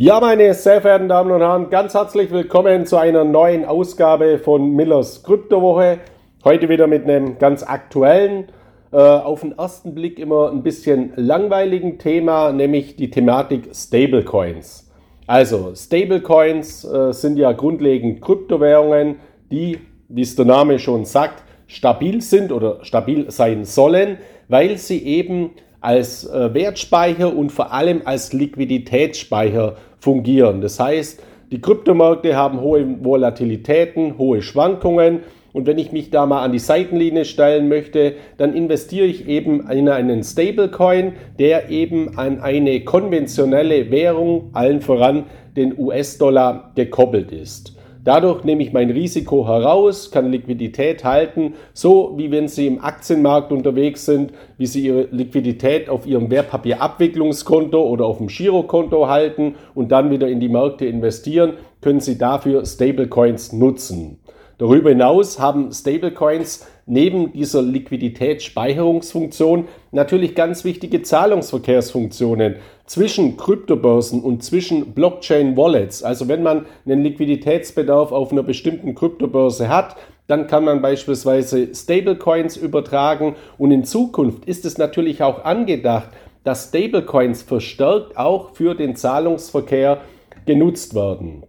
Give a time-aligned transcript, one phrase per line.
[0.00, 4.76] Ja, meine sehr verehrten Damen und Herren, ganz herzlich willkommen zu einer neuen Ausgabe von
[4.76, 5.98] Millers Kryptowoche.
[6.44, 8.44] Heute wieder mit einem ganz aktuellen,
[8.92, 14.88] äh, auf den ersten Blick immer ein bisschen langweiligen Thema, nämlich die Thematik Stablecoins.
[15.26, 19.16] Also, Stablecoins äh, sind ja grundlegend Kryptowährungen,
[19.50, 25.04] die, wie es der Name schon sagt, stabil sind oder stabil sein sollen, weil sie
[25.04, 30.60] eben als äh, Wertspeicher und vor allem als Liquiditätsspeicher fungieren.
[30.60, 35.20] Das heißt, die Kryptomärkte haben hohe Volatilitäten, hohe Schwankungen
[35.52, 39.68] und wenn ich mich da mal an die Seitenlinie stellen möchte, dann investiere ich eben
[39.70, 45.24] in einen Stablecoin, der eben an eine konventionelle Währung, allen voran
[45.56, 47.77] den US-Dollar, gekoppelt ist.
[48.04, 53.52] Dadurch nehme ich mein Risiko heraus, kann Liquidität halten, so wie wenn Sie im Aktienmarkt
[53.52, 59.90] unterwegs sind, wie Sie Ihre Liquidität auf Ihrem Wertpapierabwicklungskonto oder auf dem Girokonto halten und
[59.90, 64.20] dann wieder in die Märkte investieren, können Sie dafür Stablecoins nutzen.
[64.58, 74.94] Darüber hinaus haben Stablecoins neben dieser Liquiditätsspeicherungsfunktion natürlich ganz wichtige Zahlungsverkehrsfunktionen zwischen Kryptobörsen und zwischen
[74.94, 76.02] Blockchain-Wallets.
[76.02, 82.56] Also wenn man einen Liquiditätsbedarf auf einer bestimmten Kryptobörse hat, dann kann man beispielsweise Stablecoins
[82.56, 86.08] übertragen und in Zukunft ist es natürlich auch angedacht,
[86.44, 90.00] dass Stablecoins verstärkt auch für den Zahlungsverkehr
[90.46, 91.42] genutzt werden.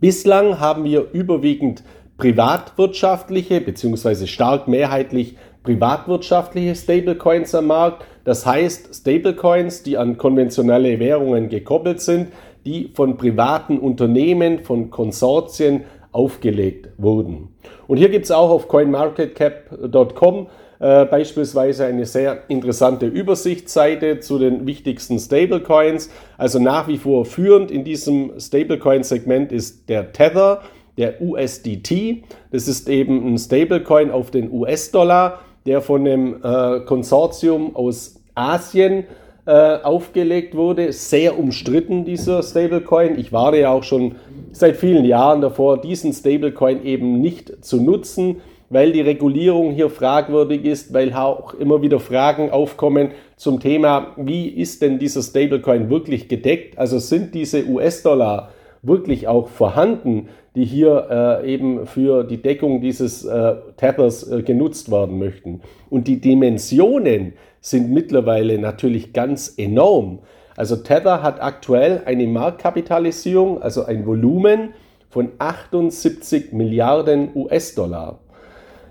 [0.00, 1.82] Bislang haben wir überwiegend
[2.20, 4.26] privatwirtschaftliche bzw.
[4.26, 8.04] stark mehrheitlich privatwirtschaftliche Stablecoins am Markt.
[8.24, 12.28] Das heißt Stablecoins, die an konventionelle Währungen gekoppelt sind,
[12.64, 17.48] die von privaten Unternehmen, von Konsortien aufgelegt wurden.
[17.88, 24.66] Und hier gibt es auch auf coinmarketcap.com äh, beispielsweise eine sehr interessante Übersichtsseite zu den
[24.66, 26.10] wichtigsten Stablecoins.
[26.36, 30.60] Also nach wie vor führend in diesem Stablecoin-Segment ist der Tether
[30.96, 32.24] der USDT.
[32.50, 39.04] Das ist eben ein Stablecoin auf den US-Dollar, der von einem äh, Konsortium aus Asien
[39.46, 40.92] äh, aufgelegt wurde.
[40.92, 43.18] Sehr umstritten, dieser Stablecoin.
[43.18, 44.16] Ich war ja auch schon
[44.52, 50.64] seit vielen Jahren davor, diesen Stablecoin eben nicht zu nutzen, weil die Regulierung hier fragwürdig
[50.64, 56.28] ist, weil auch immer wieder Fragen aufkommen zum Thema, wie ist denn dieser Stablecoin wirklich
[56.28, 56.78] gedeckt?
[56.78, 58.50] Also sind diese US-Dollar
[58.82, 64.90] wirklich auch vorhanden, die hier äh, eben für die Deckung dieses äh, Tethers äh, genutzt
[64.90, 65.60] werden möchten.
[65.88, 70.20] Und die Dimensionen sind mittlerweile natürlich ganz enorm.
[70.56, 74.70] Also Tether hat aktuell eine Marktkapitalisierung, also ein Volumen
[75.08, 78.18] von 78 Milliarden US-Dollar.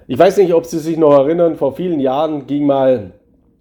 [0.08, 3.12] Ich weiß nicht, ob Sie sich noch erinnern, vor vielen Jahren ging mal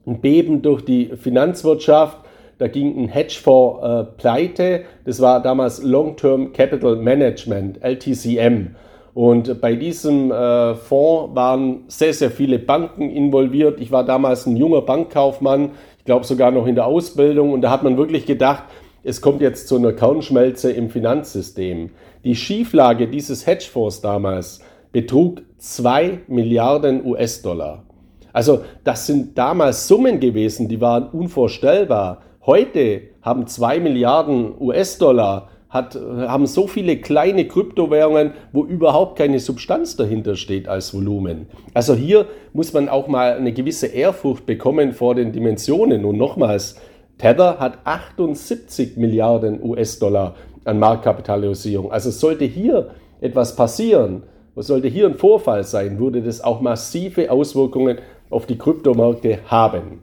[0.06, 2.18] ein Beben durch die Finanzwirtschaft
[2.58, 4.84] da ging ein Hedgefonds äh, pleite.
[5.04, 8.74] Das war damals Long-Term Capital Management, LTCM.
[9.14, 13.80] Und bei diesem äh, Fonds waren sehr, sehr viele Banken involviert.
[13.80, 17.52] Ich war damals ein junger Bankkaufmann, ich glaube sogar noch in der Ausbildung.
[17.52, 18.64] Und da hat man wirklich gedacht,
[19.02, 21.90] es kommt jetzt zu einer Kernschmelze im Finanzsystem.
[22.24, 24.60] Die Schieflage dieses Hedgefonds damals
[24.92, 27.84] betrug 2 Milliarden US-Dollar.
[28.32, 32.22] Also das sind damals Summen gewesen, die waren unvorstellbar.
[32.46, 40.34] Heute haben 2 Milliarden US-Dollar, haben so viele kleine Kryptowährungen, wo überhaupt keine Substanz dahinter
[40.34, 41.46] steht als Volumen.
[41.74, 46.06] Also hier muss man auch mal eine gewisse Ehrfurcht bekommen vor den Dimensionen.
[46.06, 46.80] Und nochmals,
[47.18, 51.92] Tether hat 78 Milliarden US-Dollar an Marktkapitalisierung.
[51.92, 54.22] Also sollte hier etwas passieren,
[54.56, 57.98] sollte hier ein Vorfall sein, würde das auch massive Auswirkungen
[58.30, 60.02] auf die Kryptomärkte haben.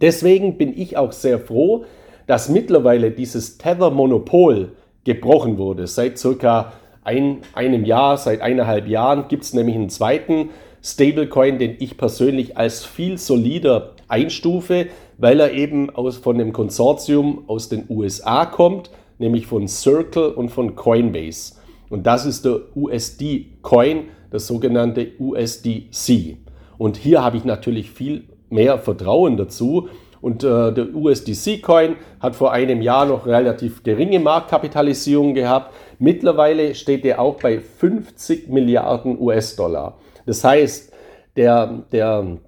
[0.00, 1.84] Deswegen bin ich auch sehr froh,
[2.26, 4.72] dass mittlerweile dieses Tether-Monopol
[5.04, 5.86] gebrochen wurde.
[5.86, 6.72] Seit circa
[7.02, 10.50] ein, einem Jahr, seit eineinhalb Jahren gibt es nämlich einen zweiten
[10.82, 14.86] Stablecoin, den ich persönlich als viel solider einstufe,
[15.16, 20.50] weil er eben aus, von dem Konsortium aus den USA kommt, nämlich von Circle und
[20.50, 21.54] von Coinbase.
[21.88, 26.36] Und das ist der USD-Coin, das sogenannte USDC.
[26.76, 29.88] Und hier habe ich natürlich viel mehr Vertrauen dazu.
[30.20, 35.72] Und äh, der USDC-Coin hat vor einem Jahr noch relativ geringe Marktkapitalisierung gehabt.
[35.98, 39.96] Mittlerweile steht er auch bei 50 Milliarden US-Dollar.
[40.26, 40.92] Das heißt,
[41.36, 42.38] der, der,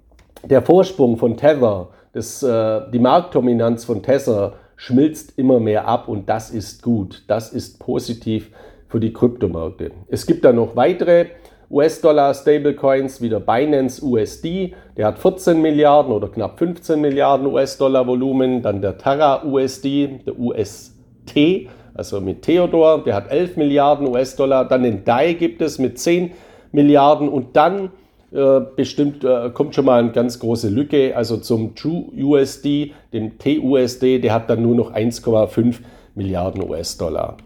[0.43, 6.27] der Vorsprung von Tether, das, äh, die Marktdominanz von Tether schmilzt immer mehr ab und
[6.27, 7.23] das ist gut.
[7.27, 8.51] Das ist positiv
[8.87, 9.91] für die Kryptomärkte.
[10.09, 11.27] Es gibt da noch weitere
[11.71, 18.61] US-Dollar-Stablecoins wie der Binance USD, der hat 14 Milliarden oder knapp 15 Milliarden US-Dollar Volumen.
[18.61, 20.93] Dann der Terra USD, der US
[21.25, 24.65] T, also mit Theodor, der hat 11 Milliarden US-Dollar.
[24.67, 26.31] Dann den DAI gibt es mit 10
[26.71, 27.91] Milliarden und dann
[28.31, 31.15] äh, bestimmt äh, kommt schon mal eine ganz große Lücke.
[31.15, 35.79] Also zum True USD, dem TUSD, der hat dann nur noch 1,5
[36.15, 37.37] Milliarden US-Dollar.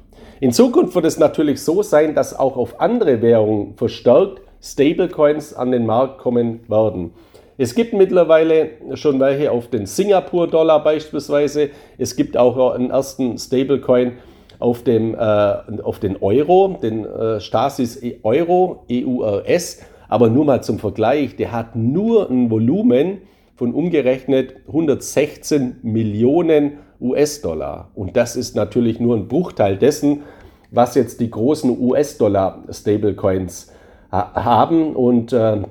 [0.45, 5.71] In Zukunft wird es natürlich so sein, dass auch auf andere Währungen verstärkt Stablecoins an
[5.71, 7.13] den Markt kommen werden.
[7.57, 11.71] Es gibt mittlerweile schon welche auf den Singapur-Dollar beispielsweise.
[11.97, 14.19] Es gibt auch einen ersten Stablecoin
[14.59, 19.81] auf, dem, äh, auf den Euro, den äh, Stasis Euro, EURS.
[20.09, 23.21] Aber nur mal zum Vergleich, der hat nur ein Volumen
[23.55, 27.89] von umgerechnet 116 Millionen US-Dollar.
[27.95, 30.23] Und das ist natürlich nur ein Bruchteil dessen,
[30.71, 33.71] was jetzt die großen US-Dollar-Stablecoins
[34.11, 34.95] haben.
[34.95, 35.61] Und äh,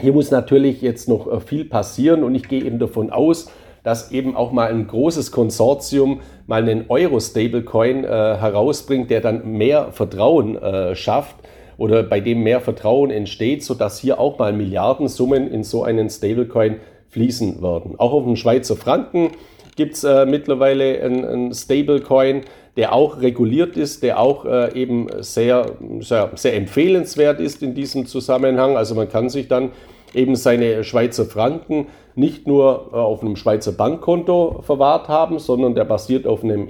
[0.00, 3.50] hier muss natürlich jetzt noch äh, viel passieren und ich gehe eben davon aus,
[3.82, 9.92] dass eben auch mal ein großes Konsortium mal einen Euro-Stablecoin äh, herausbringt, der dann mehr
[9.92, 11.36] Vertrauen äh, schafft
[11.78, 16.76] oder bei dem mehr Vertrauen entsteht, sodass hier auch mal Milliardensummen in so einen Stablecoin
[17.08, 17.94] fließen werden.
[17.98, 19.30] Auch auf dem Schweizer Franken
[19.76, 22.42] gibt es äh, mittlerweile einen Stablecoin,
[22.76, 25.66] der auch reguliert ist, der auch äh, eben sehr,
[26.00, 28.76] sehr, sehr empfehlenswert ist in diesem Zusammenhang.
[28.76, 29.72] Also man kann sich dann
[30.14, 35.84] eben seine Schweizer Franken nicht nur äh, auf einem Schweizer Bankkonto verwahrt haben, sondern der
[35.84, 36.68] basiert auf einem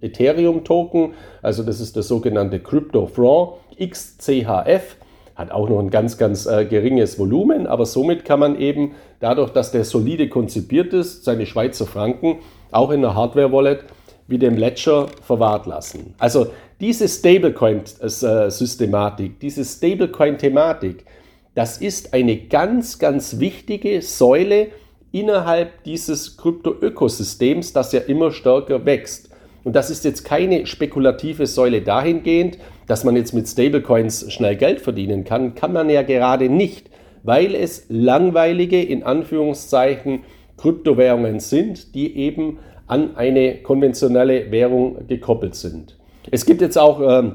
[0.00, 1.14] Ethereum-Token.
[1.42, 4.96] Also das ist der sogenannte Crypto Franc XCHF.
[5.40, 8.90] Hat auch noch ein ganz, ganz äh, geringes Volumen, aber somit kann man eben
[9.20, 12.40] dadurch, dass der solide konzipiert ist, seine Schweizer Franken
[12.70, 13.84] auch in einer Hardware-Wallet
[14.28, 16.12] wie dem Ledger verwahrt lassen.
[16.18, 16.48] Also
[16.78, 21.06] diese Stablecoin-Systematik, diese Stablecoin-Thematik,
[21.54, 24.66] das ist eine ganz, ganz wichtige Säule
[25.10, 29.29] innerhalb dieses Krypto-Ökosystems, das ja immer stärker wächst.
[29.64, 34.80] Und das ist jetzt keine spekulative Säule dahingehend, dass man jetzt mit Stablecoins schnell Geld
[34.80, 36.90] verdienen kann, kann man ja gerade nicht,
[37.22, 40.20] weil es langweilige, in Anführungszeichen,
[40.56, 45.96] Kryptowährungen sind, die eben an eine konventionelle Währung gekoppelt sind.
[46.30, 47.30] Es gibt jetzt auch äh,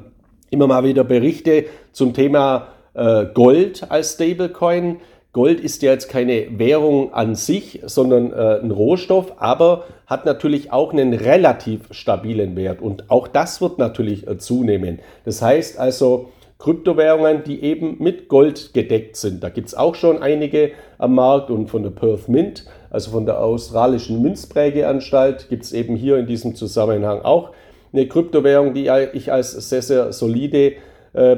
[0.49, 4.97] immer mal wieder Berichte zum Thema äh, Gold als Stablecoin.
[5.35, 10.71] Gold ist ja jetzt keine Währung an sich, sondern äh, ein Rohstoff, aber hat natürlich
[10.71, 12.81] auch einen relativ stabilen Wert.
[12.81, 14.99] Und auch das wird natürlich äh, zunehmen.
[15.25, 19.43] Das heißt also, Kryptowährungen, die eben mit Gold gedeckt sind.
[19.43, 23.25] Da gibt es auch schon einige am Markt und von der Perth Mint, also von
[23.25, 27.49] der australischen Münzprägeanstalt, gibt es eben hier in diesem Zusammenhang auch
[27.91, 30.75] eine Kryptowährung, die ich als sehr, sehr solide
[31.15, 31.37] äh,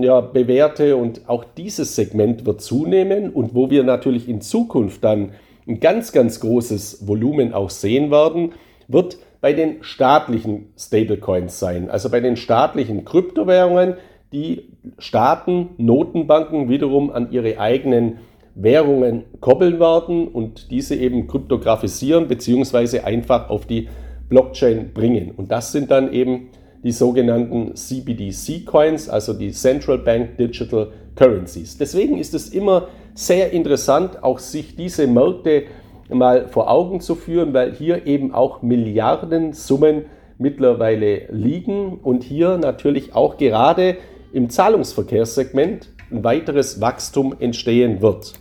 [0.00, 5.32] ja, bewerte und auch dieses Segment wird zunehmen und wo wir natürlich in Zukunft dann
[5.66, 8.52] ein ganz, ganz großes Volumen auch sehen werden,
[8.88, 13.94] wird bei den staatlichen Stablecoins sein, also bei den staatlichen Kryptowährungen,
[14.32, 18.18] die Staaten, Notenbanken wiederum an ihre eigenen
[18.54, 23.88] Währungen koppeln werden und diese eben kryptografisieren beziehungsweise einfach auf die
[24.28, 25.30] Blockchain bringen.
[25.36, 26.48] Und das sind dann eben
[26.82, 31.76] die sogenannten CBDC-Coins, also die Central Bank Digital Currencies.
[31.78, 35.64] Deswegen ist es immer sehr interessant, auch sich diese Märkte
[36.08, 40.04] mal vor Augen zu führen, weil hier eben auch Milliardensummen
[40.38, 43.96] mittlerweile liegen und hier natürlich auch gerade
[44.32, 48.34] im Zahlungsverkehrssegment ein weiteres Wachstum entstehen wird.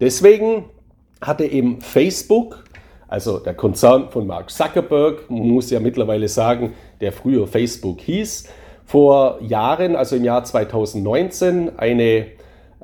[0.00, 0.66] Deswegen
[1.20, 2.64] hatte eben Facebook
[3.10, 8.48] also der Konzern von Mark Zuckerberg, man muss ja mittlerweile sagen, der früher Facebook hieß,
[8.84, 12.26] vor Jahren, also im Jahr 2019, eine, äh,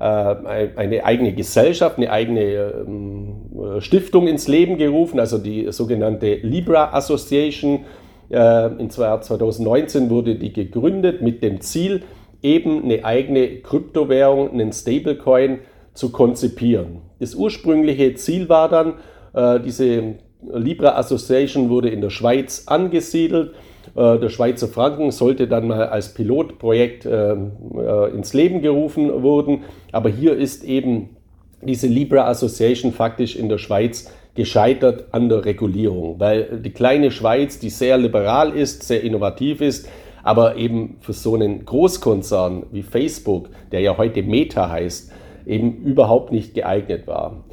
[0.00, 7.84] eine eigene Gesellschaft, eine eigene äh, Stiftung ins Leben gerufen, also die sogenannte Libra Association.
[8.28, 12.02] Äh, Im Jahr 2019 wurde die gegründet mit dem Ziel,
[12.42, 15.60] eben eine eigene Kryptowährung, einen Stablecoin
[15.94, 17.02] zu konzipieren.
[17.20, 18.94] Das ursprüngliche Ziel war dann,
[19.64, 20.14] diese
[20.52, 23.54] Libra Association wurde in der Schweiz angesiedelt.
[23.94, 27.34] Äh, der Schweizer Franken sollte dann mal als Pilotprojekt äh,
[28.14, 29.64] ins Leben gerufen werden.
[29.92, 31.10] Aber hier ist eben
[31.62, 37.58] diese Libra Association faktisch in der Schweiz gescheitert an der Regulierung, weil die kleine Schweiz,
[37.58, 39.88] die sehr liberal ist, sehr innovativ ist,
[40.22, 45.10] aber eben für so einen Großkonzern wie Facebook, der ja heute Meta heißt,
[45.46, 47.44] eben überhaupt nicht geeignet war.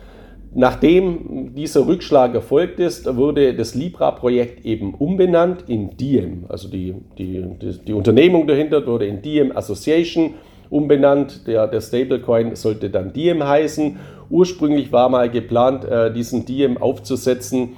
[0.56, 6.46] Nachdem dieser Rückschlag erfolgt ist, wurde das Libra-Projekt eben umbenannt in Diem.
[6.48, 10.36] Also die, die, die, die, Unternehmung dahinter wurde in Diem Association
[10.70, 11.48] umbenannt.
[11.48, 13.98] Der, der Stablecoin sollte dann Diem heißen.
[14.30, 17.70] Ursprünglich war mal geplant, äh, diesen Diem aufzusetzen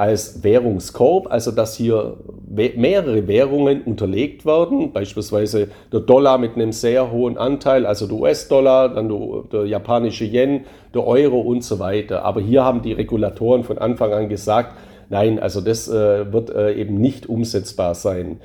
[0.00, 2.16] als Währungskorb, also dass hier
[2.48, 8.94] mehrere Währungen unterlegt werden, beispielsweise der Dollar mit einem sehr hohen Anteil, also der US-Dollar,
[8.94, 10.62] dann der, der, japanische Yen,
[10.94, 12.24] der Euro und so weiter.
[12.24, 14.74] Aber hier haben die Regulatoren von Anfang an gesagt,
[15.10, 18.40] nein, also das äh, wird äh, eben nicht umsetzbar sein.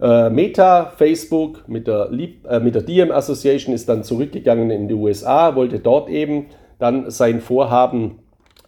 [0.00, 2.08] Äh, Meta, Facebook mit der,
[2.48, 6.46] äh, mit der Diem Association ist dann zurückgegangen in die USA, wollte dort eben
[6.78, 8.20] dann sein Vorhaben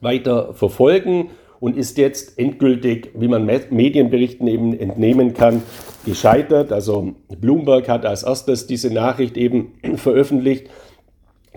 [0.03, 5.63] weiter verfolgen und ist jetzt endgültig, wie man Medienberichten eben entnehmen kann,
[6.07, 6.73] gescheitert.
[6.73, 10.69] Also Bloomberg hat als erstes diese Nachricht eben veröffentlicht,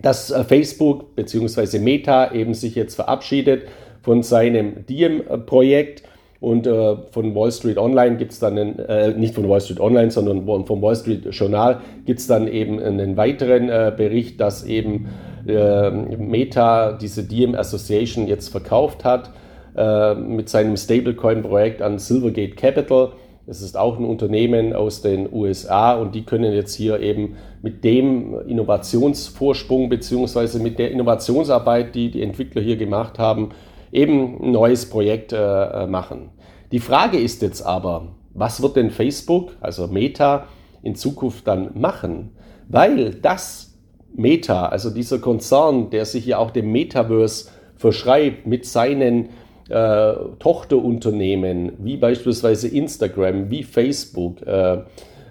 [0.02, 1.80] dass äh, Facebook bzw.
[1.80, 3.64] Meta eben sich jetzt verabschiedet
[4.02, 6.04] von seinem Diem-Projekt
[6.42, 9.80] und äh, von Wall Street Online gibt es dann, einen, äh, nicht von Wall Street
[9.80, 14.66] Online, sondern vom Wall Street Journal gibt es dann eben einen weiteren äh, Bericht, dass
[14.66, 15.08] eben
[15.48, 19.32] äh, Meta diese Diem Association jetzt verkauft hat
[19.76, 23.14] äh, mit seinem Stablecoin-Projekt an Silvergate Capital.
[23.46, 27.84] Das ist auch ein Unternehmen aus den USA und die können jetzt hier eben mit
[27.84, 33.50] dem Innovationsvorsprung beziehungsweise mit der Innovationsarbeit, die die Entwickler hier gemacht haben,
[33.92, 36.30] eben ein neues Projekt äh, machen.
[36.72, 40.48] Die Frage ist jetzt aber, was wird denn Facebook, also Meta,
[40.82, 42.32] in Zukunft dann machen?
[42.68, 43.74] Weil das
[44.16, 49.30] Meta, also dieser Konzern, der sich ja auch dem Metaverse verschreibt mit seinen
[49.74, 54.78] äh, Tochterunternehmen, wie beispielsweise Instagram, wie Facebook, äh,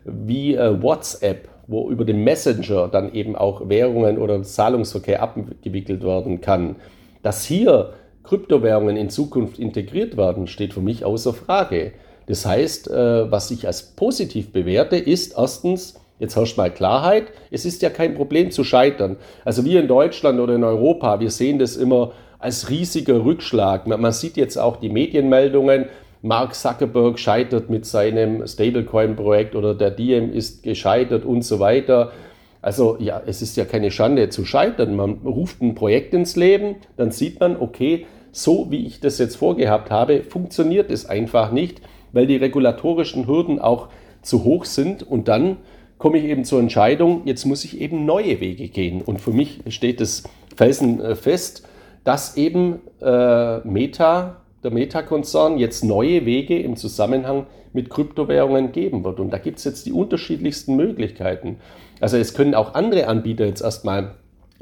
[0.04, 6.40] wie äh, WhatsApp, wo über den Messenger dann eben auch Währungen oder Zahlungsverkehr abgewickelt werden
[6.40, 6.74] kann,
[7.22, 7.92] dass hier
[8.24, 11.92] Kryptowährungen in Zukunft integriert werden, steht für mich außer Frage.
[12.26, 17.64] Das heißt, äh, was ich als positiv bewerte, ist erstens, jetzt herrscht mal Klarheit, es
[17.64, 19.18] ist ja kein Problem zu scheitern.
[19.44, 22.10] Also wir in Deutschland oder in Europa, wir sehen das immer
[22.42, 23.86] als riesiger Rückschlag.
[23.86, 25.86] Man sieht jetzt auch die Medienmeldungen,
[26.22, 32.12] Mark Zuckerberg scheitert mit seinem Stablecoin-Projekt oder der Diem ist gescheitert und so weiter.
[32.60, 34.94] Also ja, es ist ja keine Schande zu scheitern.
[34.94, 39.36] Man ruft ein Projekt ins Leben, dann sieht man, okay, so wie ich das jetzt
[39.36, 41.82] vorgehabt habe, funktioniert es einfach nicht,
[42.12, 43.88] weil die regulatorischen Hürden auch
[44.22, 45.56] zu hoch sind und dann
[45.98, 49.02] komme ich eben zur Entscheidung, jetzt muss ich eben neue Wege gehen.
[49.02, 50.22] Und für mich steht es
[50.56, 51.64] felsenfest,
[52.04, 59.18] dass eben äh, Meta, der Meta-Konzern, jetzt neue Wege im Zusammenhang mit Kryptowährungen geben wird.
[59.20, 61.58] Und da gibt es jetzt die unterschiedlichsten Möglichkeiten.
[62.00, 64.14] Also es können auch andere Anbieter jetzt erstmal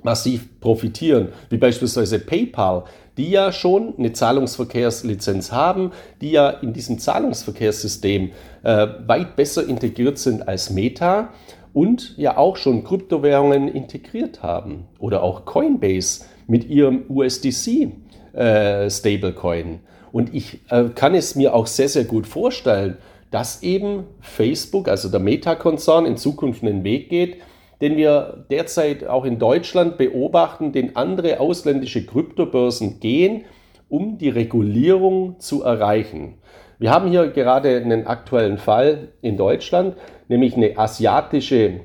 [0.02, 2.84] massiv profitieren, wie beispielsweise PayPal,
[3.16, 8.30] die ja schon eine Zahlungsverkehrslizenz haben, die ja in diesem Zahlungsverkehrssystem
[8.62, 11.30] äh, weit besser integriert sind als Meta
[11.72, 14.86] und ja auch schon Kryptowährungen integriert haben.
[14.98, 17.92] Oder auch Coinbase mit ihrem USDC
[18.32, 19.78] äh, Stablecoin.
[20.10, 22.96] Und ich äh, kann es mir auch sehr, sehr gut vorstellen,
[23.30, 27.36] dass eben Facebook, also der Meta-Konzern, in Zukunft einen Weg geht,
[27.80, 33.44] den wir derzeit auch in Deutschland beobachten, den andere ausländische Kryptobörsen gehen,
[33.88, 36.34] um die Regulierung zu erreichen.
[36.80, 39.94] Wir haben hier gerade einen aktuellen Fall in Deutschland,
[40.26, 41.82] nämlich eine asiatische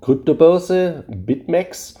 [0.00, 1.96] Kryptobörse, BitMEX,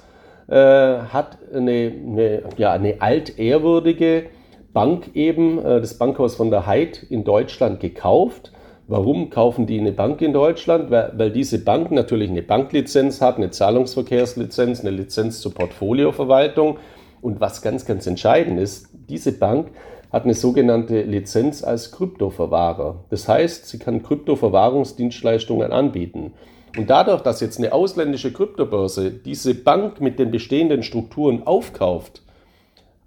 [0.54, 4.26] hat eine, eine, ja, eine altehrwürdige
[4.72, 8.52] Bank eben, äh, das Bankhaus von der Heid in Deutschland gekauft
[8.88, 10.92] Warum kaufen die eine Bank in Deutschland?
[10.92, 16.78] Weil, weil, diese Bank natürlich eine Banklizenz hat, eine Zahlungsverkehrslizenz, eine Lizenz zur Portfolioverwaltung.
[17.20, 19.70] Und was ganz, ganz entscheidend ist, diese Bank
[20.12, 23.04] hat eine sogenannte Lizenz als Kryptoverwahrer.
[23.10, 26.34] Das heißt, sie kann Kryptoverwahrungsdienstleistungen anbieten.
[26.76, 32.22] Und dadurch, dass jetzt eine ausländische Kryptobörse diese Bank mit den bestehenden Strukturen aufkauft,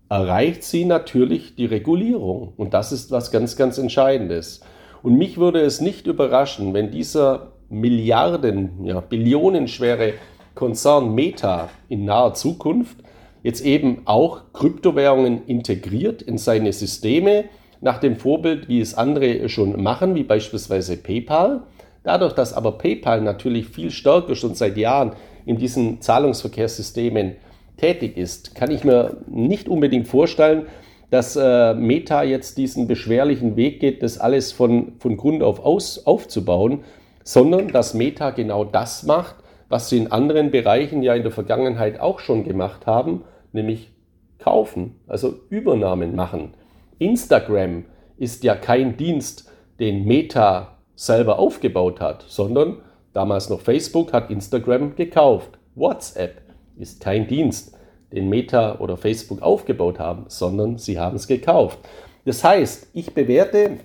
[0.09, 2.53] erreicht sie natürlich die Regulierung.
[2.57, 4.61] Und das ist was ganz, ganz Entscheidendes.
[5.03, 10.13] Und mich würde es nicht überraschen, wenn dieser Milliarden, ja, Billionenschwere
[10.55, 12.97] Konzern Meta in naher Zukunft
[13.43, 17.45] jetzt eben auch Kryptowährungen integriert in seine Systeme,
[17.81, 21.63] nach dem Vorbild, wie es andere schon machen, wie beispielsweise PayPal.
[22.03, 25.13] Dadurch, dass aber PayPal natürlich viel stärker schon seit Jahren
[25.45, 27.35] in diesen Zahlungsverkehrssystemen
[27.77, 30.67] tätig ist, kann ich mir nicht unbedingt vorstellen,
[31.09, 36.05] dass äh, Meta jetzt diesen beschwerlichen Weg geht, das alles von, von Grund auf aus,
[36.05, 36.83] aufzubauen,
[37.23, 39.35] sondern dass Meta genau das macht,
[39.69, 43.91] was sie in anderen Bereichen ja in der Vergangenheit auch schon gemacht haben, nämlich
[44.39, 46.53] kaufen, also Übernahmen machen.
[46.99, 47.85] Instagram
[48.17, 52.81] ist ja kein Dienst, den Meta selber aufgebaut hat, sondern
[53.13, 55.57] damals noch Facebook hat Instagram gekauft.
[55.75, 56.41] WhatsApp
[56.77, 57.73] ist kein Dienst,
[58.11, 61.79] den Meta oder Facebook aufgebaut haben, sondern sie haben es gekauft.
[62.25, 63.77] Das heißt, ich bewerte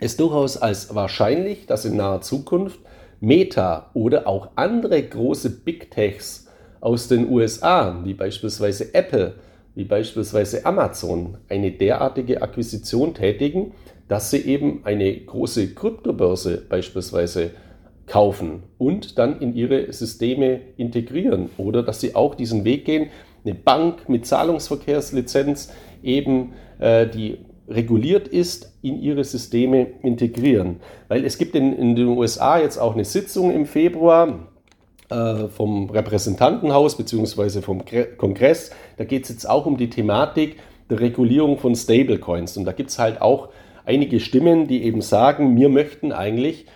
[0.00, 2.78] es durchaus als wahrscheinlich, dass in naher Zukunft
[3.20, 6.46] Meta oder auch andere große Big Techs
[6.82, 9.36] aus den USA, wie beispielsweise Apple,
[9.74, 13.72] wie beispielsweise Amazon, eine derartige Akquisition tätigen,
[14.10, 17.52] dass sie eben eine große Kryptobörse beispielsweise
[18.08, 23.10] kaufen und dann in ihre Systeme integrieren oder dass sie auch diesen Weg gehen,
[23.44, 27.38] eine Bank mit Zahlungsverkehrslizenz eben äh, die
[27.68, 30.80] reguliert ist, in ihre Systeme integrieren.
[31.06, 34.48] Weil es gibt in, in den USA jetzt auch eine Sitzung im Februar
[35.08, 37.60] äh, vom Repräsentantenhaus bzw.
[37.60, 37.84] vom
[38.16, 38.72] Kongress.
[38.96, 40.56] Da geht es jetzt auch um die Thematik
[40.90, 42.56] der Regulierung von Stablecoins.
[42.56, 43.50] Und da gibt es halt auch
[43.90, 46.66] einige Stimmen, die eben sagen, wir möchten eigentlich,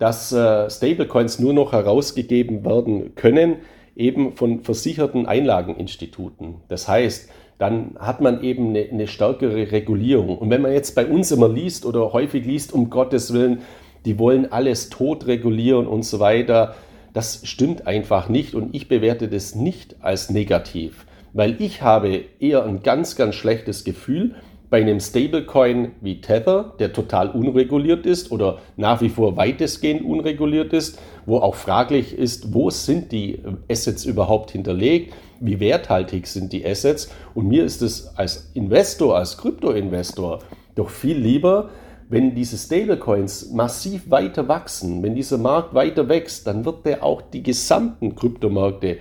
[0.00, 3.58] dass äh, Stablecoins nur noch herausgegeben werden können,
[3.94, 6.56] eben von versicherten Einlageninstituten.
[6.68, 10.36] Das heißt, dann hat man eben eine, eine, stärkere Regulierung.
[10.38, 13.62] Und wenn man jetzt bei uns immer liest oder häufig liest, um Gottes Willen,
[14.04, 16.74] die wollen alles tot regulieren und so weiter,
[17.14, 22.64] das stimmt einfach nicht und ich bewerte das nicht als negativ, weil ich habe eher
[22.64, 24.34] ein ganz, ganz schlechtes Gefühl
[24.68, 30.72] bei einem Stablecoin wie Tether, der total unreguliert ist oder nach wie vor weitestgehend unreguliert
[30.72, 36.66] ist, wo auch fraglich ist, wo sind die Assets überhaupt hinterlegt, wie werthaltig sind die
[36.66, 37.10] Assets.
[37.34, 40.40] Und mir ist es als Investor, als Krypto-Investor
[40.74, 41.70] doch viel lieber,
[42.08, 47.20] wenn diese Stablecoins massiv weiter wachsen, wenn dieser Markt weiter wächst, dann wird der auch
[47.20, 48.98] die gesamten Kryptomärkte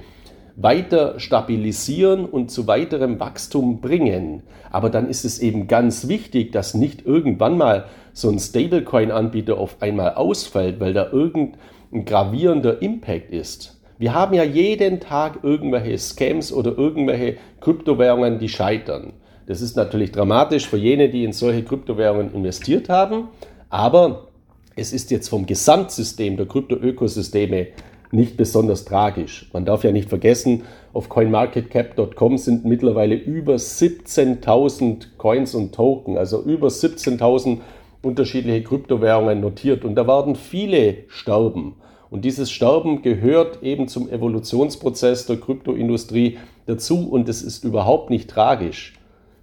[0.56, 4.44] weiter stabilisieren und zu weiterem Wachstum bringen.
[4.72, 9.82] Aber dann ist es eben ganz wichtig, dass nicht irgendwann mal so ein Stablecoin-Anbieter auf
[9.82, 13.82] einmal ausfällt, weil da irgendein gravierender Impact ist.
[13.98, 19.14] Wir haben ja jeden Tag irgendwelche Scams oder irgendwelche Kryptowährungen, die scheitern.
[19.48, 23.30] Das ist natürlich dramatisch für jene, die in solche Kryptowährungen investiert haben,
[23.70, 24.28] aber
[24.76, 27.68] es ist jetzt vom Gesamtsystem der Kryptoökosysteme
[28.16, 29.50] nicht besonders tragisch.
[29.54, 36.42] Man darf ja nicht vergessen, auf coinmarketcap.com sind mittlerweile über 17.000 Coins und Token, also
[36.42, 37.60] über 17.000
[38.02, 39.84] unterschiedliche Kryptowährungen notiert.
[39.84, 41.76] Und da werden viele sterben.
[42.10, 48.30] Und dieses Sterben gehört eben zum Evolutionsprozess der Kryptoindustrie dazu und es ist überhaupt nicht
[48.30, 48.94] tragisch.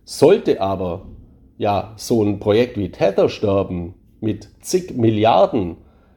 [0.05, 1.03] Sollte aber
[1.59, 5.77] ja so ein Projekt wie Tether sterben mit zig Milliarden,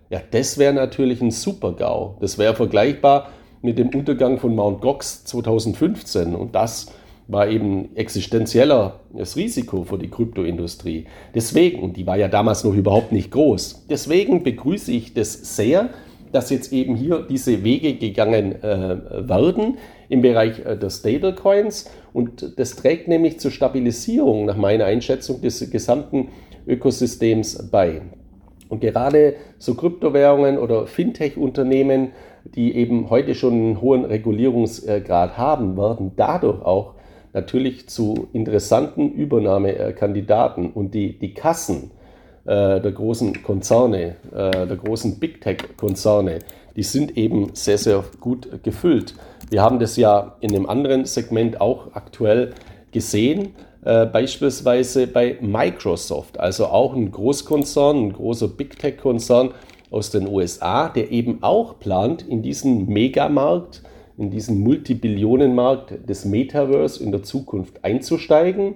[0.09, 2.17] ja, das wäre natürlich ein Super-GAU.
[2.19, 3.29] Das wäre vergleichbar
[3.61, 4.81] mit dem Untergang von Mt.
[4.81, 6.87] Gox 2015 und das
[7.27, 11.05] war eben existenzieller das Risiko für die Kryptoindustrie.
[11.33, 15.89] Deswegen, die war ja damals noch überhaupt nicht groß, deswegen begrüße ich das sehr,
[16.31, 19.77] dass jetzt eben hier diese Wege gegangen äh, werden
[20.09, 25.71] im Bereich äh, der Stablecoins und das trägt nämlich zur Stabilisierung nach meiner Einschätzung des
[25.71, 26.29] gesamten
[26.67, 28.01] Ökosystems bei.
[28.69, 32.11] Und gerade so Kryptowährungen oder Fintech-Unternehmen,
[32.43, 36.93] die eben heute schon einen hohen Regulierungsgrad haben, werden dadurch auch
[37.33, 40.71] natürlich zu interessanten Übernahmekandidaten.
[40.71, 41.91] Und die, die Kassen
[42.45, 46.39] äh, der großen Konzerne, äh, der großen Big Tech-Konzerne,
[46.75, 49.15] die sind eben sehr, sehr gut gefüllt.
[49.49, 52.53] Wir haben das ja in einem anderen Segment auch aktuell
[52.91, 53.53] gesehen.
[53.85, 59.51] Äh, beispielsweise bei Microsoft, also auch ein Großkonzern, ein großer Big Tech-Konzern
[59.91, 63.83] aus den USA, der eben auch plant, in diesen Megamarkt,
[64.17, 68.73] in diesen Multibillionenmarkt des Metaverse in der Zukunft einzusteigen.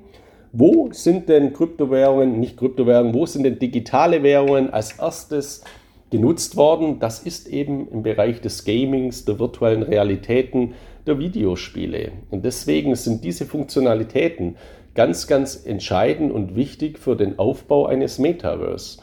[0.52, 5.64] Wo sind denn Kryptowährungen, nicht Kryptowährungen, wo sind denn digitale Währungen als erstes
[6.12, 7.00] genutzt worden?
[7.00, 10.76] Das ist eben im Bereich des Gamings, der virtuellen Realitäten,
[11.08, 12.12] der Videospiele.
[12.30, 14.56] Und deswegen sind diese Funktionalitäten
[15.00, 19.00] ganz, ganz entscheidend und wichtig für den Aufbau eines Metaverse.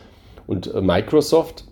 [0.47, 1.65] Und äh, Microsoft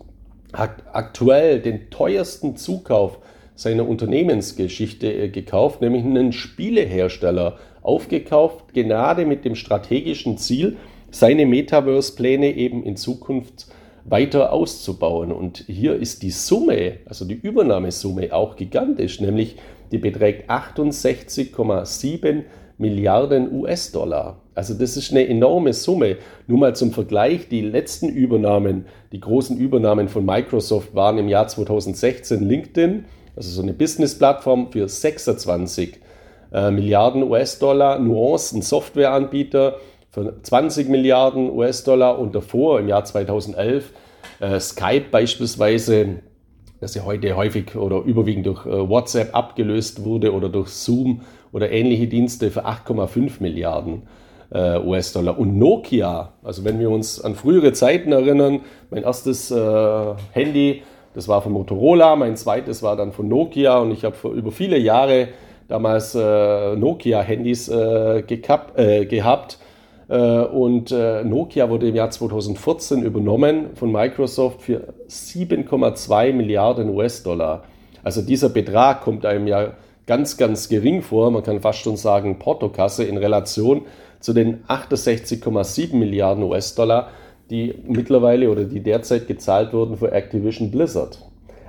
[0.51, 3.19] hat aktuell den teuersten Zukauf
[3.53, 10.77] seiner Unternehmensgeschichte äh, gekauft, nämlich einen Spielehersteller aufgekauft, gerade mit dem strategischen Ziel,
[11.11, 13.67] seine Metaverse-Pläne eben in Zukunft
[14.05, 15.31] weiter auszubauen.
[15.31, 19.57] Und hier ist die Summe, also die Übernahmesumme auch gigantisch, nämlich
[19.91, 22.45] die beträgt 68,7
[22.77, 24.37] Milliarden US-Dollar.
[24.53, 26.17] Also das ist eine enorme Summe.
[26.47, 31.47] Nur mal zum Vergleich, die letzten Übernahmen, die großen Übernahmen von Microsoft waren im Jahr
[31.47, 35.99] 2016 LinkedIn, also so eine Business-Plattform für 26
[36.53, 39.77] äh, Milliarden US-Dollar, Nuance, ein Softwareanbieter
[40.09, 43.91] für 20 Milliarden US-Dollar und davor im Jahr 2011
[44.39, 46.21] äh, Skype beispielsweise,
[46.79, 51.71] das ja heute häufig oder überwiegend durch äh, WhatsApp abgelöst wurde oder durch Zoom oder
[51.71, 54.03] ähnliche Dienste für 8,5 Milliarden
[54.51, 55.39] äh, US-Dollar.
[55.39, 60.83] Und Nokia, also wenn wir uns an frühere Zeiten erinnern, mein erstes äh, Handy,
[61.13, 64.77] das war von Motorola, mein zweites war dann von Nokia und ich habe über viele
[64.77, 65.29] Jahre
[65.67, 68.77] damals äh, Nokia-Handys äh, äh, gehabt.
[70.07, 77.63] Äh, und Nokia wurde im Jahr 2014 übernommen von Microsoft für 7,2 Milliarden US-Dollar.
[78.03, 79.73] Also dieser Betrag kommt einem ja
[80.05, 81.31] ganz, ganz gering vor.
[81.31, 83.81] Man kann fast schon sagen Portokasse in Relation
[84.19, 87.09] zu den 68,7 Milliarden US-Dollar,
[87.49, 91.19] die mittlerweile oder die derzeit gezahlt wurden für Activision Blizzard.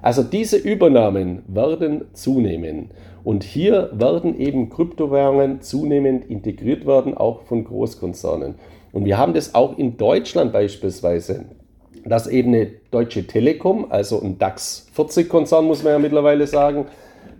[0.02, 2.90] Also diese Übernahmen werden zunehmen
[3.26, 8.54] und hier werden eben Kryptowährungen zunehmend integriert werden, auch von Großkonzernen.
[8.92, 11.46] Und wir haben das auch in Deutschland beispielsweise,
[12.04, 16.86] dass eben eine Deutsche Telekom, also ein DAX 40 Konzern muss man ja mittlerweile sagen,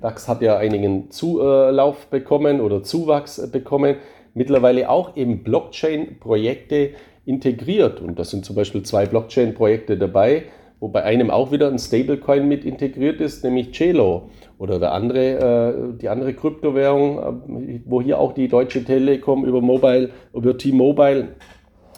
[0.02, 3.94] DAX hat ja einigen Zulauf bekommen oder Zuwachs bekommen,
[4.34, 6.94] mittlerweile auch eben Blockchain-Projekte
[7.26, 8.00] integriert.
[8.00, 10.46] Und da sind zum Beispiel zwei Blockchain-Projekte dabei,
[10.80, 14.30] wo bei einem auch wieder ein Stablecoin mit integriert ist, nämlich Celo.
[14.58, 19.60] Oder der andere, äh, die andere Kryptowährung, äh, wo hier auch die Deutsche Telekom über
[19.60, 21.28] Mobile, über T-Mobile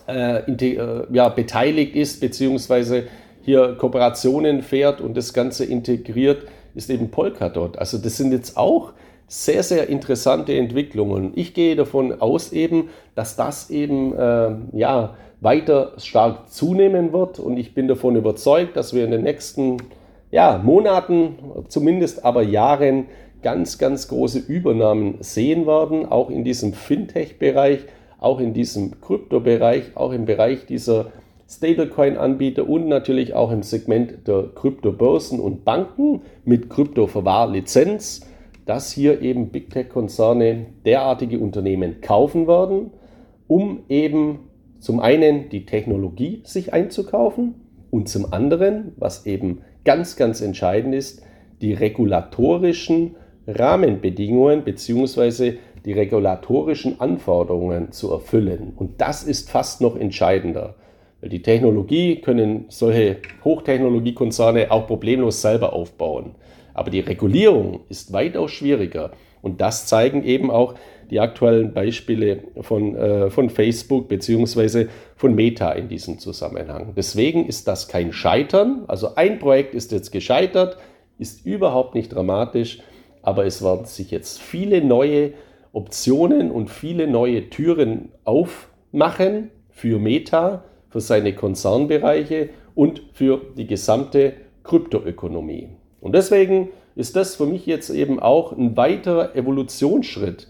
[0.09, 3.05] äh, äh, ja, beteiligt ist, beziehungsweise
[3.43, 7.79] hier Kooperationen fährt und das Ganze integriert, ist eben Polkadot.
[7.79, 8.93] Also das sind jetzt auch
[9.27, 11.33] sehr, sehr interessante Entwicklungen.
[11.35, 17.39] Ich gehe davon aus eben, dass das eben äh, ja, weiter stark zunehmen wird.
[17.39, 19.79] Und ich bin davon überzeugt, dass wir in den nächsten
[20.31, 23.07] ja, Monaten, zumindest aber Jahren
[23.43, 27.81] ganz, ganz große Übernahmen sehen werden, auch in diesem Fintech-Bereich,
[28.19, 31.13] auch in diesem Krypto-Bereich, auch im Bereich dieser
[31.49, 38.27] Stablecoin-Anbieter und natürlich auch im Segment der Kryptobörsen und Banken mit Kryptoverwahrlizenz
[38.69, 42.91] dass hier eben Big Tech-Konzerne derartige Unternehmen kaufen werden,
[43.47, 44.48] um eben
[44.81, 47.55] zum einen die Technologie sich einzukaufen
[47.91, 51.23] und zum anderen, was eben ganz, ganz entscheidend ist,
[51.61, 55.55] die regulatorischen Rahmenbedingungen bzw.
[55.85, 58.73] die regulatorischen Anforderungen zu erfüllen.
[58.77, 60.75] Und das ist fast noch entscheidender.
[61.23, 66.37] Die Technologie können solche Hochtechnologiekonzerne auch problemlos selber aufbauen.
[66.75, 69.11] Aber die Regulierung ist weitaus schwieriger.
[69.43, 70.75] Und das zeigen eben auch
[71.11, 74.87] die aktuellen Beispiele von, äh, von Facebook bzw.
[75.17, 76.93] von Meta in diesem Zusammenhang.
[76.97, 78.85] Deswegen ist das kein Scheitern.
[78.89, 80.77] Also ein Projekt ist jetzt gescheitert,
[81.19, 82.81] ist überhaupt nicht dramatisch,
[83.23, 85.33] aber es werden sich jetzt viele neue
[85.73, 94.35] Optionen und viele neue Türen aufmachen für Meta, für seine Konzernbereiche und für die gesamte
[94.65, 95.69] Kryptoökonomie.
[96.01, 100.49] Und deswegen ist das für mich jetzt eben auch ein weiterer Evolutionsschritt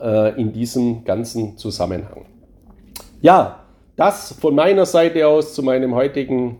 [0.00, 2.26] äh, in diesem ganzen Zusammenhang.
[3.20, 3.64] Ja,
[3.96, 6.58] das von meiner Seite aus zu meinem heutigen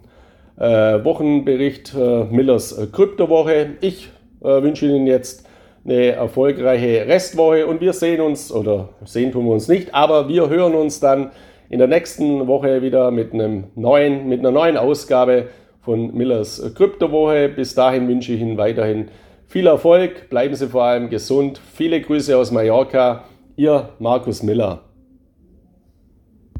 [0.58, 0.64] äh,
[1.04, 3.76] Wochenbericht äh, Millers äh, Kryptowoche.
[3.80, 4.08] Ich
[4.42, 5.46] äh, wünsche Ihnen jetzt
[5.84, 10.48] eine erfolgreiche Restwoche und wir sehen uns, oder sehen tun wir uns nicht, aber wir
[10.48, 11.30] hören uns dann
[11.68, 15.46] in der nächsten Woche wieder mit, einem neuen, mit einer neuen Ausgabe
[15.80, 17.48] von Millers Kryptowoche.
[17.48, 19.08] Bis dahin wünsche ich Ihnen weiterhin
[19.46, 21.60] viel Erfolg, bleiben Sie vor allem gesund.
[21.72, 23.24] Viele Grüße aus Mallorca,
[23.56, 24.89] Ihr Markus Miller.